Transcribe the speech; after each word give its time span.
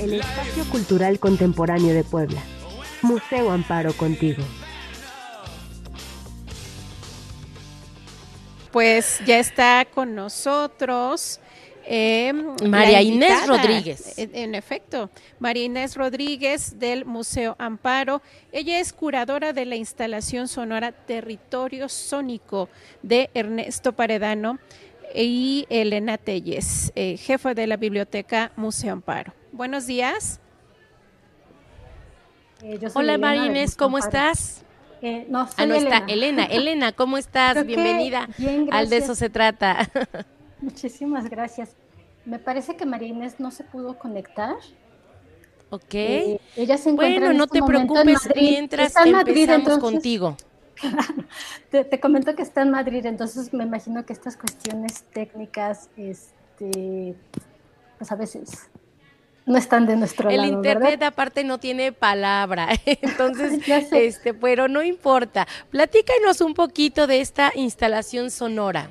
el 0.00 0.14
espacio 0.14 0.64
cultural 0.70 1.18
contemporáneo 1.18 1.94
de 1.94 2.04
Puebla. 2.04 2.42
Museo 3.02 3.50
Amparo 3.50 3.92
contigo. 3.92 4.42
Pues 8.72 9.20
ya 9.26 9.38
está 9.38 9.86
con 9.92 10.14
nosotros 10.14 11.40
eh, 11.84 12.32
María 12.66 13.02
Inés 13.02 13.46
Rodríguez. 13.46 14.14
En, 14.16 14.54
efecto, 14.54 15.10
María 15.38 15.64
Inés 15.64 15.96
Rodríguez 15.96 16.78
del 16.78 17.04
Museo 17.04 17.56
Amparo. 17.58 18.22
Ella 18.52 18.78
es 18.78 18.92
curadora 18.92 19.52
de 19.52 19.66
la 19.66 19.76
instalación 19.76 20.48
sonora 20.48 20.92
Territorio 20.92 21.88
Sónico 21.88 22.68
de 23.02 23.28
Ernesto 23.34 23.92
Paredano 23.92 24.58
y 25.14 25.66
Elena 25.68 26.16
Telles, 26.16 26.92
eh, 26.94 27.16
jefa 27.16 27.54
de 27.54 27.66
la 27.66 27.76
biblioteca 27.76 28.52
Museo 28.56 28.92
Amparo. 28.92 29.39
Buenos 29.52 29.86
días. 29.86 30.40
Eh, 32.62 32.78
Hola 32.94 33.18
María 33.18 33.46
Inés, 33.46 33.74
¿cómo 33.74 33.98
estás? 33.98 34.62
no, 35.28 35.48
ah, 35.56 35.66
no 35.66 35.74
está 35.74 36.04
Elena. 36.06 36.44
Elena, 36.44 36.92
¿cómo 36.92 37.16
estás? 37.16 37.64
Bienvenida 37.66 38.28
al 38.70 38.88
De 38.88 38.98
eso 38.98 39.14
se 39.14 39.30
trata. 39.30 39.88
Muchísimas 40.60 41.28
gracias. 41.28 41.74
Me 42.24 42.38
parece 42.38 42.76
que 42.76 42.86
María 42.86 43.08
Inés 43.08 43.40
no 43.40 43.50
se 43.50 43.64
pudo 43.64 43.98
conectar. 43.98 44.56
Ok. 45.70 45.94
Eh, 45.94 46.40
ella 46.56 46.76
se 46.76 46.90
encuentra 46.90 47.26
bueno, 47.26 47.38
no 47.38 47.44
este 47.44 47.60
te 47.60 47.66
preocupes 47.66 48.28
mientras 48.36 48.94
en 49.04 49.14
empezamos 49.14 49.78
contigo. 49.78 50.36
te, 51.70 52.00
comento 52.00 52.34
que 52.34 52.42
está 52.42 52.62
en 52.62 52.70
Madrid, 52.70 53.04
entonces 53.06 53.52
me 53.52 53.64
imagino 53.64 54.04
que 54.06 54.12
estas 54.12 54.36
cuestiones 54.36 55.04
técnicas, 55.12 55.90
este, 55.96 57.14
pues 57.98 58.10
a 58.10 58.16
veces 58.16 58.70
no 59.50 59.58
están 59.58 59.86
de 59.86 59.96
nuestro 59.96 60.30
lado. 60.30 60.42
El 60.42 60.48
internet 60.48 61.02
aparte 61.02 61.44
no 61.44 61.58
tiene 61.58 61.92
palabra, 61.92 62.68
entonces, 62.86 63.60
este, 63.92 64.32
pero 64.34 64.68
no 64.68 64.82
importa. 64.82 65.46
Platícanos 65.70 66.40
un 66.40 66.54
poquito 66.54 67.06
de 67.06 67.20
esta 67.20 67.52
instalación 67.54 68.30
sonora. 68.30 68.88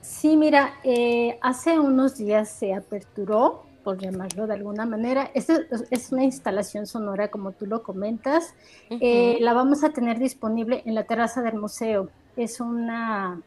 Sí, 0.00 0.36
mira, 0.36 0.74
eh, 0.84 1.38
hace 1.40 1.78
unos 1.78 2.16
días 2.16 2.48
se 2.48 2.74
aperturó, 2.74 3.64
por 3.82 3.98
llamarlo 3.98 4.46
de 4.46 4.54
alguna 4.54 4.86
manera. 4.86 5.30
Esta 5.34 5.60
es 5.90 6.12
una 6.12 6.24
instalación 6.24 6.86
sonora, 6.86 7.28
como 7.28 7.52
tú 7.52 7.66
lo 7.66 7.82
comentas. 7.82 8.54
Eh, 8.90 9.38
la 9.40 9.54
vamos 9.54 9.82
a 9.82 9.90
tener 9.90 10.18
disponible 10.18 10.82
en 10.86 10.94
la 10.94 11.04
terraza 11.04 11.42
del 11.42 11.54
museo. 11.54 12.08
Es 12.36 12.60
una 12.60 13.40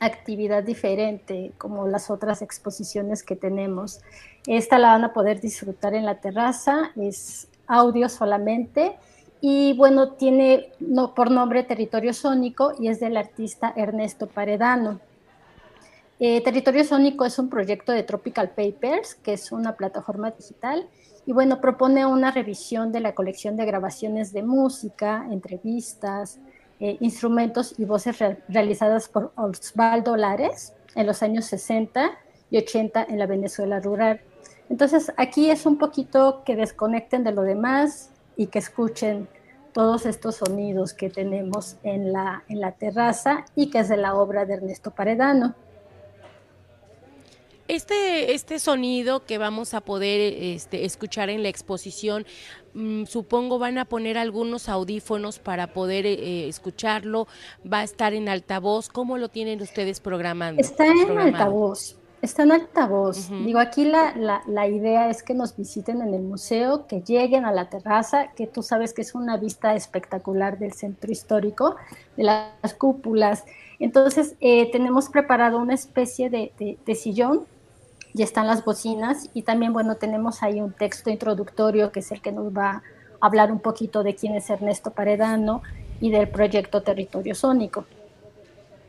actividad 0.00 0.62
diferente 0.62 1.52
como 1.58 1.88
las 1.88 2.10
otras 2.10 2.42
exposiciones 2.42 3.22
que 3.22 3.36
tenemos. 3.36 4.00
Esta 4.46 4.78
la 4.78 4.88
van 4.88 5.04
a 5.04 5.12
poder 5.12 5.40
disfrutar 5.40 5.94
en 5.94 6.06
la 6.06 6.20
terraza, 6.20 6.92
es 6.96 7.48
audio 7.66 8.08
solamente 8.08 8.96
y 9.40 9.74
bueno, 9.74 10.12
tiene 10.12 10.72
no, 10.80 11.14
por 11.14 11.30
nombre 11.30 11.62
Territorio 11.62 12.12
Sónico 12.12 12.72
y 12.78 12.88
es 12.88 13.00
del 13.00 13.16
artista 13.16 13.72
Ernesto 13.76 14.26
Paredano. 14.26 15.00
Eh, 16.20 16.42
Territorio 16.42 16.82
Sónico 16.84 17.24
es 17.24 17.38
un 17.38 17.48
proyecto 17.48 17.92
de 17.92 18.02
Tropical 18.02 18.50
Papers, 18.50 19.14
que 19.14 19.34
es 19.34 19.52
una 19.52 19.76
plataforma 19.76 20.32
digital, 20.32 20.88
y 21.26 21.32
bueno, 21.32 21.60
propone 21.60 22.06
una 22.06 22.32
revisión 22.32 22.90
de 22.90 23.00
la 23.00 23.14
colección 23.14 23.56
de 23.56 23.66
grabaciones 23.66 24.32
de 24.32 24.42
música, 24.42 25.26
entrevistas, 25.30 26.40
eh, 26.80 26.96
instrumentos 27.00 27.74
y 27.78 27.84
voces 27.84 28.18
realizadas 28.48 29.08
por 29.08 29.32
Osvaldo 29.36 30.16
Lares 30.16 30.74
en 30.94 31.06
los 31.06 31.22
años 31.22 31.46
60 31.46 32.10
y 32.50 32.58
80 32.58 33.06
en 33.08 33.18
la 33.18 33.26
Venezuela 33.26 33.80
rural. 33.80 34.20
Entonces, 34.68 35.12
aquí 35.16 35.50
es 35.50 35.66
un 35.66 35.78
poquito 35.78 36.42
que 36.44 36.56
desconecten 36.56 37.24
de 37.24 37.32
lo 37.32 37.42
demás 37.42 38.10
y 38.36 38.46
que 38.46 38.58
escuchen 38.58 39.28
todos 39.72 40.06
estos 40.06 40.36
sonidos 40.36 40.94
que 40.94 41.10
tenemos 41.10 41.76
en 41.82 42.12
la, 42.12 42.44
en 42.48 42.60
la 42.60 42.72
terraza 42.72 43.44
y 43.54 43.70
que 43.70 43.80
es 43.80 43.88
de 43.88 43.96
la 43.96 44.14
obra 44.14 44.44
de 44.44 44.54
Ernesto 44.54 44.90
Paredano. 44.90 45.54
Este, 47.68 48.32
este 48.32 48.58
sonido 48.58 49.26
que 49.26 49.36
vamos 49.36 49.74
a 49.74 49.82
poder 49.82 50.20
este, 50.40 50.86
escuchar 50.86 51.28
en 51.28 51.42
la 51.42 51.50
exposición, 51.50 52.24
mm, 52.72 53.04
supongo 53.04 53.58
van 53.58 53.76
a 53.76 53.84
poner 53.84 54.16
algunos 54.16 54.70
audífonos 54.70 55.38
para 55.38 55.74
poder 55.74 56.06
eh, 56.06 56.48
escucharlo, 56.48 57.28
va 57.70 57.80
a 57.80 57.84
estar 57.84 58.14
en 58.14 58.30
altavoz, 58.30 58.88
¿cómo 58.88 59.18
lo 59.18 59.28
tienen 59.28 59.60
ustedes 59.60 60.00
programando? 60.00 60.62
Está 60.62 60.86
en 60.86 61.18
altavoz, 61.18 61.98
está 62.22 62.44
en 62.44 62.52
altavoz. 62.52 63.28
Digo, 63.44 63.58
aquí 63.58 63.84
la, 63.84 64.16
la, 64.16 64.42
la, 64.46 64.66
idea 64.66 65.10
es 65.10 65.22
que 65.22 65.34
nos 65.34 65.54
visiten 65.54 66.00
en 66.00 66.14
el 66.14 66.22
museo, 66.22 66.86
que 66.86 67.02
lleguen 67.02 67.44
a 67.44 67.52
la 67.52 67.68
terraza, 67.68 68.32
que 68.34 68.46
tú 68.46 68.62
sabes 68.62 68.94
que 68.94 69.02
es 69.02 69.14
una 69.14 69.36
vista 69.36 69.74
espectacular 69.74 70.58
del 70.58 70.72
centro 70.72 71.12
histórico, 71.12 71.76
de 72.16 72.24
las 72.24 72.72
cúpulas. 72.78 73.44
Entonces, 73.78 74.36
eh, 74.40 74.70
tenemos 74.72 75.10
preparado 75.10 75.58
una 75.58 75.74
especie 75.74 76.30
de, 76.30 76.78
de 76.86 76.94
sillón 76.94 77.46
ya 78.18 78.24
están 78.24 78.48
las 78.48 78.64
bocinas 78.64 79.30
y 79.32 79.42
también, 79.42 79.72
bueno, 79.72 79.94
tenemos 79.94 80.42
ahí 80.42 80.60
un 80.60 80.72
texto 80.72 81.08
introductorio 81.08 81.92
que 81.92 82.00
es 82.00 82.10
el 82.10 82.20
que 82.20 82.32
nos 82.32 82.52
va 82.52 82.70
a 82.70 82.82
hablar 83.20 83.52
un 83.52 83.60
poquito 83.60 84.02
de 84.02 84.16
quién 84.16 84.34
es 84.34 84.50
Ernesto 84.50 84.90
Paredano 84.90 85.62
y 86.00 86.10
del 86.10 86.28
proyecto 86.28 86.82
Territorio 86.82 87.36
Sónico. 87.36 87.84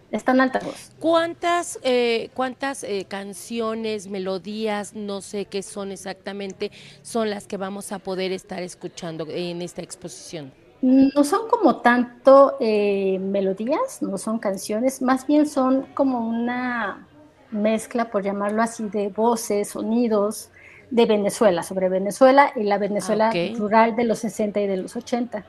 Está 0.10 0.32
en 0.32 0.42
altavoz. 0.42 0.90
¿Cuántas, 1.00 1.80
eh, 1.84 2.32
cuántas 2.34 2.84
eh, 2.84 3.06
canciones, 3.08 4.08
melodías, 4.08 4.96
no 4.96 5.22
sé 5.22 5.46
qué 5.46 5.62
son 5.62 5.92
exactamente, 5.92 6.72
son 7.04 7.30
las 7.30 7.46
que 7.46 7.58
vamos 7.58 7.92
a 7.92 8.00
poder 8.00 8.32
estar 8.32 8.64
escuchando 8.64 9.28
en 9.30 9.62
esta 9.62 9.84
exposición? 9.84 10.52
No 10.82 11.24
son 11.24 11.48
como 11.50 11.82
tanto 11.82 12.58
eh, 12.60 13.20
melodías, 13.20 14.02
no 14.02 14.18
son 14.18 14.40
canciones, 14.40 15.04
más 15.04 15.28
bien 15.28 15.46
son 15.46 15.84
como 15.94 16.28
una 16.28 17.09
mezcla, 17.52 18.10
por 18.12 18.24
llamarlo 18.24 18.62
así, 18.62 18.90
de 18.90 19.10
voces, 19.10 19.70
sonidos 19.70 20.50
de 20.92 21.06
Venezuela, 21.06 21.64
sobre 21.64 21.90
Venezuela 21.90 22.52
y 22.56 22.64
la 22.64 22.78
Venezuela 22.78 23.32
rural 23.58 23.96
de 23.96 24.04
los 24.04 24.20
60 24.20 24.60
y 24.60 24.68
de 24.68 24.78
los 24.78 24.96
80. 24.96 25.46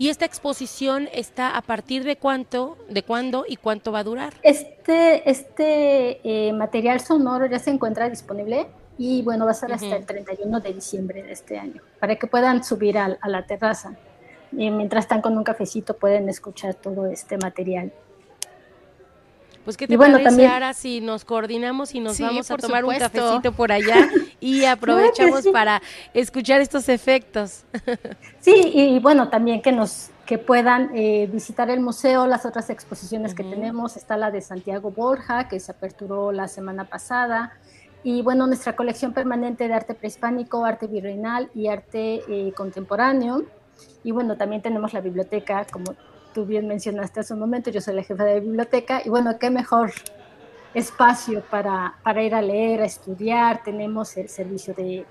¿Y 0.00 0.10
esta 0.10 0.24
exposición 0.24 1.08
está 1.12 1.56
a 1.56 1.62
partir 1.62 2.04
de 2.04 2.16
cuánto, 2.16 2.78
de 2.88 3.02
cuándo 3.02 3.44
y 3.46 3.56
cuánto 3.56 3.90
va 3.90 3.98
a 4.00 4.04
durar? 4.04 4.32
Este, 4.42 5.28
este 5.28 6.20
eh, 6.22 6.52
material 6.52 7.00
sonoro 7.00 7.46
ya 7.46 7.58
se 7.58 7.70
encuentra 7.70 8.08
disponible 8.08 8.68
y 8.96 9.22
bueno, 9.22 9.44
va 9.44 9.52
a 9.52 9.54
ser 9.54 9.72
hasta 9.72 9.96
el 9.96 10.06
31 10.06 10.60
de 10.60 10.72
diciembre 10.72 11.22
de 11.22 11.32
este 11.32 11.58
año, 11.58 11.82
para 11.98 12.16
que 12.16 12.28
puedan 12.28 12.62
subir 12.62 12.96
a, 12.98 13.18
la 13.24 13.46
terraza. 13.46 13.94
Y 14.52 14.70
mientras 14.70 15.04
están 15.04 15.20
con 15.20 15.36
un 15.36 15.44
cafecito 15.44 15.96
pueden 15.96 16.28
escuchar 16.28 16.74
todo 16.74 17.06
este 17.06 17.36
material. 17.36 17.92
Pues 19.68 19.76
qué 19.76 19.86
te 19.86 19.98
bueno, 19.98 20.12
parece 20.12 20.30
también... 20.30 20.50
ahora 20.50 20.72
si 20.72 21.02
nos 21.02 21.26
coordinamos 21.26 21.94
y 21.94 22.00
nos 22.00 22.18
vamos 22.18 22.50
a 22.50 22.56
tomar 22.56 22.86
un 22.86 22.94
cafecito 22.96 23.52
por 23.52 23.70
allá 23.70 24.08
y 24.40 24.64
aprovechamos 24.64 25.46
para 25.48 25.82
escuchar 26.14 26.62
estos 26.62 26.88
efectos. 26.88 27.64
sí, 28.40 28.54
y 28.72 28.98
bueno, 28.98 29.28
también 29.28 29.60
que 29.60 29.70
nos 29.70 30.08
que 30.24 30.38
puedan 30.38 30.96
eh, 30.96 31.28
visitar 31.30 31.68
el 31.68 31.80
museo, 31.80 32.26
las 32.26 32.46
otras 32.46 32.70
exposiciones 32.70 33.34
que 33.34 33.44
tenemos, 33.44 33.98
está 33.98 34.16
la 34.16 34.30
de 34.30 34.40
Santiago 34.40 34.90
Borja, 34.90 35.48
que 35.48 35.60
se 35.60 35.70
aperturó 35.70 36.32
la 36.32 36.48
semana 36.48 36.84
pasada, 36.84 37.52
y 38.02 38.22
bueno, 38.22 38.46
nuestra 38.46 38.74
colección 38.74 39.12
permanente 39.12 39.68
de 39.68 39.74
arte 39.74 39.92
prehispánico, 39.92 40.64
arte 40.64 40.86
virreinal 40.86 41.50
y 41.54 41.68
arte 41.68 42.22
eh, 42.26 42.54
contemporáneo. 42.56 43.44
Y 44.02 44.12
bueno, 44.12 44.38
también 44.38 44.62
tenemos 44.62 44.94
la 44.94 45.02
biblioteca, 45.02 45.66
como 45.70 45.94
tú 46.32 46.44
bien 46.44 46.66
mencionaste 46.66 47.20
hace 47.20 47.34
un 47.34 47.40
momento, 47.40 47.70
yo 47.70 47.80
soy 47.80 47.94
la 47.94 48.02
jefa 48.02 48.24
de 48.24 48.40
biblioteca 48.40 49.02
y 49.04 49.08
bueno, 49.08 49.38
qué 49.38 49.50
mejor 49.50 49.92
espacio 50.74 51.42
para, 51.50 51.94
para 52.02 52.22
ir 52.22 52.34
a 52.34 52.42
leer, 52.42 52.82
a 52.82 52.86
estudiar. 52.86 53.62
Tenemos 53.62 54.16
el 54.16 54.28
servicio 54.28 54.74
de, 54.74 55.04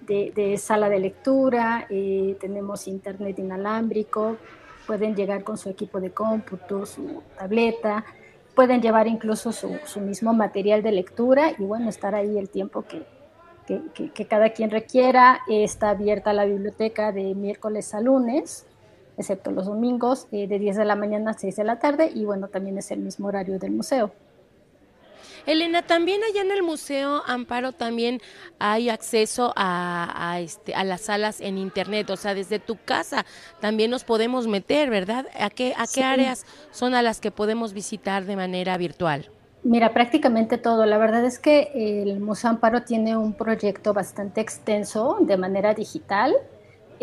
de, 0.00 0.56
sala 0.58 0.88
de 0.88 0.98
lectura, 0.98 1.86
eh, 1.90 2.36
tenemos 2.40 2.88
internet 2.88 3.38
inalámbrico, 3.38 4.36
pueden 4.86 5.14
llegar 5.14 5.44
con 5.44 5.56
su 5.56 5.68
equipo 5.68 6.00
de 6.00 6.10
cómputo, 6.10 6.86
su 6.86 7.22
tableta, 7.38 8.04
pueden 8.54 8.82
llevar 8.82 9.06
incluso 9.06 9.52
su, 9.52 9.78
su 9.84 10.00
mismo 10.00 10.34
material 10.34 10.82
de 10.82 10.92
lectura 10.92 11.52
y 11.58 11.62
bueno, 11.64 11.88
estar 11.88 12.14
ahí 12.14 12.36
el 12.38 12.50
tiempo 12.50 12.82
que, 12.82 13.02
que, 13.66 14.10
que 14.10 14.26
cada 14.26 14.50
quien 14.50 14.70
requiera. 14.70 15.40
está 15.48 15.90
abierta 15.90 16.32
la 16.32 16.44
biblioteca 16.44 17.12
de 17.12 17.34
miércoles 17.34 17.94
a 17.94 18.00
lunes 18.00 18.66
excepto 19.22 19.50
los 19.50 19.66
domingos, 19.66 20.26
eh, 20.32 20.46
de 20.46 20.58
10 20.58 20.76
de 20.76 20.84
la 20.84 20.96
mañana 20.96 21.32
a 21.32 21.34
6 21.34 21.56
de 21.56 21.64
la 21.64 21.78
tarde, 21.78 22.10
y 22.14 22.24
bueno, 22.24 22.48
también 22.48 22.78
es 22.78 22.90
el 22.90 23.00
mismo 23.00 23.28
horario 23.28 23.58
del 23.58 23.72
museo. 23.72 24.12
Elena, 25.46 25.82
también 25.82 26.20
allá 26.22 26.42
en 26.42 26.52
el 26.52 26.62
Museo 26.62 27.22
Amparo 27.26 27.72
también 27.72 28.20
hay 28.60 28.90
acceso 28.90 29.52
a, 29.56 30.38
este, 30.40 30.74
a 30.74 30.84
las 30.84 31.00
salas 31.00 31.40
en 31.40 31.58
Internet, 31.58 32.10
o 32.10 32.16
sea, 32.16 32.34
desde 32.34 32.60
tu 32.60 32.76
casa 32.76 33.26
también 33.60 33.90
nos 33.90 34.04
podemos 34.04 34.46
meter, 34.46 34.88
¿verdad? 34.88 35.26
¿A 35.38 35.50
qué, 35.50 35.74
a 35.76 35.86
qué 35.92 36.04
áreas 36.04 36.46
son 36.70 36.94
a 36.94 37.02
las 37.02 37.20
que 37.20 37.32
podemos 37.32 37.72
visitar 37.72 38.24
de 38.24 38.36
manera 38.36 38.76
virtual? 38.76 39.30
Mira, 39.64 39.92
prácticamente 39.92 40.58
todo. 40.58 40.86
La 40.86 40.98
verdad 40.98 41.24
es 41.24 41.38
que 41.38 41.70
el 41.74 42.18
Museo 42.18 42.50
Amparo 42.50 42.82
tiene 42.82 43.16
un 43.16 43.32
proyecto 43.32 43.92
bastante 43.92 44.40
extenso 44.40 45.18
de 45.20 45.36
manera 45.36 45.72
digital. 45.72 46.34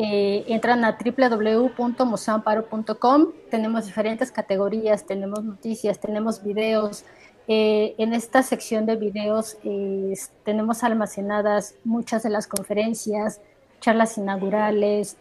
Eh, 0.02 0.46
entran 0.48 0.86
a 0.86 0.98
www.museoamparo.com. 0.98 3.34
Tenemos 3.52 3.86
diferentes 3.86 4.32
categorías, 4.32 5.06
tenemos 5.06 5.44
noticias, 5.44 6.00
tenemos 6.00 6.42
videos. 6.42 7.04
Eh, 7.50 7.96
en 7.98 8.14
esta 8.14 8.42
sección 8.42 8.86
de 8.86 8.96
videos 8.96 9.58
eh, 9.66 10.14
tenemos 10.46 10.86
almacenadas 10.86 11.76
muchas 11.84 12.24
de 12.24 12.30
las 12.30 12.48
conferencias, 12.48 13.42
charlas 13.82 14.18
inaugurales, 14.18 15.18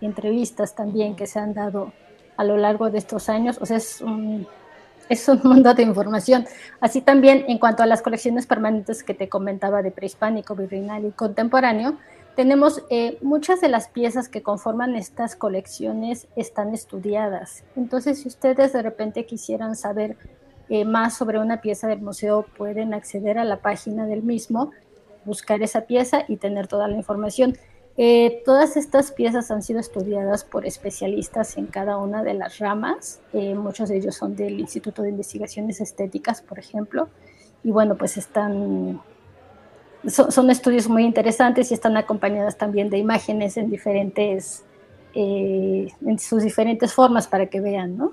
entrevistas 0.00 0.74
también 0.74 1.14
que 1.14 1.28
se 1.28 1.38
han 1.38 1.54
dado 1.54 1.92
a 2.36 2.42
lo 2.42 2.56
largo 2.56 2.90
de 2.90 2.98
estos 2.98 3.28
años. 3.28 3.58
O 3.60 3.66
sea, 3.66 3.76
es 3.76 4.00
un 4.00 4.48
es 5.08 5.28
un 5.28 5.40
mundo 5.44 5.72
de 5.72 5.84
información. 5.84 6.48
Así 6.80 7.00
también 7.00 7.44
en 7.46 7.58
cuanto 7.58 7.84
a 7.84 7.86
las 7.86 8.02
colecciones 8.02 8.46
permanentes 8.46 9.04
que 9.04 9.14
te 9.14 9.28
comentaba 9.28 9.82
de 9.82 9.92
prehispánico, 9.92 10.56
virreinal 10.56 11.04
y 11.04 11.12
contemporáneo, 11.12 11.96
tenemos 12.36 12.84
eh, 12.90 13.16
muchas 13.22 13.62
de 13.62 13.70
las 13.70 13.88
piezas 13.88 14.28
que 14.28 14.42
conforman 14.42 14.94
estas 14.94 15.34
colecciones 15.34 16.28
están 16.36 16.74
estudiadas. 16.74 17.64
Entonces, 17.76 18.20
si 18.20 18.28
ustedes 18.28 18.74
de 18.74 18.82
repente 18.82 19.24
quisieran 19.24 19.74
saber 19.74 20.18
eh, 20.68 20.84
más 20.84 21.16
sobre 21.16 21.38
una 21.38 21.62
pieza 21.62 21.88
del 21.88 22.02
museo, 22.02 22.44
pueden 22.56 22.92
acceder 22.92 23.38
a 23.38 23.44
la 23.44 23.62
página 23.62 24.06
del 24.06 24.22
mismo, 24.22 24.72
buscar 25.24 25.62
esa 25.62 25.82
pieza 25.86 26.24
y 26.28 26.36
tener 26.36 26.68
toda 26.68 26.88
la 26.88 26.96
información. 26.96 27.56
Eh, 27.96 28.42
todas 28.44 28.76
estas 28.76 29.12
piezas 29.12 29.50
han 29.50 29.62
sido 29.62 29.80
estudiadas 29.80 30.44
por 30.44 30.66
especialistas 30.66 31.56
en 31.56 31.66
cada 31.66 31.96
una 31.96 32.22
de 32.22 32.34
las 32.34 32.58
ramas. 32.58 33.22
Muchos 33.32 33.88
de 33.88 33.96
ellos 33.96 34.14
son 34.14 34.36
del 34.36 34.60
Instituto 34.60 35.00
de 35.00 35.08
Investigaciones 35.08 35.80
Estéticas, 35.80 36.42
por 36.42 36.58
ejemplo. 36.58 37.08
Y 37.64 37.70
bueno, 37.70 37.96
pues 37.96 38.18
están, 38.18 39.00
son, 40.08 40.50
estudios 40.50 40.88
muy 40.88 41.04
interesantes 41.04 41.70
y 41.70 41.74
están 41.74 41.96
acompañadas 41.96 42.56
también 42.56 42.90
de 42.90 42.98
imágenes 42.98 43.56
en 43.56 43.70
diferentes, 43.70 44.64
eh, 45.14 45.88
en 46.04 46.18
sus 46.18 46.42
diferentes 46.42 46.92
formas 46.92 47.26
para 47.26 47.46
que 47.46 47.60
vean, 47.60 47.96
¿no? 47.96 48.12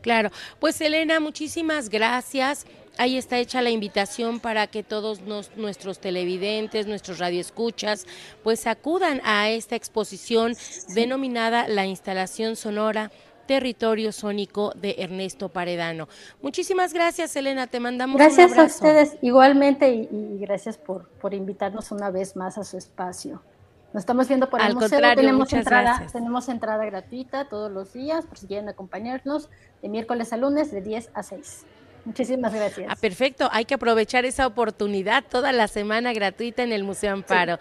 Claro, 0.00 0.30
pues 0.60 0.80
Elena, 0.80 1.20
muchísimas 1.20 1.88
gracias. 1.88 2.66
Ahí 2.98 3.16
está 3.16 3.38
hecha 3.38 3.62
la 3.62 3.70
invitación 3.70 4.40
para 4.40 4.66
que 4.66 4.82
todos 4.82 5.20
nuestros 5.56 6.00
televidentes, 6.00 6.86
nuestros 6.86 7.18
radioescuchas, 7.18 8.06
pues 8.42 8.66
acudan 8.66 9.20
a 9.24 9.50
esta 9.50 9.76
exposición 9.76 10.54
denominada 10.94 11.68
La 11.68 11.86
instalación 11.86 12.56
sonora 12.56 13.12
Territorio 13.48 14.12
Sónico 14.12 14.72
de 14.76 14.96
Ernesto 14.98 15.48
Paredano. 15.48 16.06
Muchísimas 16.42 16.92
gracias, 16.92 17.34
Elena. 17.34 17.66
Te 17.66 17.80
mandamos 17.80 18.18
gracias 18.18 18.52
un 18.52 18.58
abrazo. 18.58 18.84
a 18.84 18.88
ustedes 18.88 19.18
igualmente 19.22 19.90
y, 19.90 20.38
gracias 20.38 20.76
por, 20.76 21.08
por 21.08 21.32
invitarnos 21.32 21.90
una 21.90 22.10
vez 22.10 22.36
más 22.36 22.58
a 22.58 22.64
su 22.64 22.76
espacio. 22.76 23.42
Nos 23.94 24.02
estamos 24.02 24.28
viendo 24.28 24.50
por 24.50 24.60
el 24.60 24.74
museo. 24.74 25.00
tenemos 25.16 25.50
entrada, 25.54 26.06
tenemos 26.12 26.48
entrada 26.50 26.84
gratuita 26.84 27.48
todos 27.48 27.72
los 27.72 27.94
días, 27.94 28.26
por 28.26 28.36
si 28.36 28.46
quieren 28.46 28.68
acompañarnos, 28.68 29.48
de 29.80 29.88
miércoles 29.88 30.34
a 30.34 30.36
lunes, 30.36 30.70
de 30.70 30.82
10 30.82 31.10
a 31.14 31.22
6. 31.22 31.64
Muchísimas 32.04 32.54
gracias. 32.54 32.86
Ah, 32.90 32.96
perfecto. 32.96 33.48
Hay 33.52 33.64
que 33.66 33.74
aprovechar 33.74 34.24
esa 34.24 34.46
oportunidad 34.46 35.24
toda 35.28 35.52
la 35.52 35.68
semana 35.68 36.12
gratuita 36.12 36.62
en 36.62 36.72
el 36.72 36.82
Museo 36.82 37.12
Amparo. 37.12 37.58